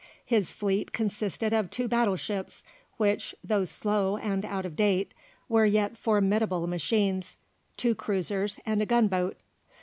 [0.25, 2.63] His fleet consisted of two battleships,
[2.97, 5.13] which, though slow and out of date,
[5.47, 7.37] were yet formidable machines,
[7.77, 9.37] two cruisers, and a gunboat.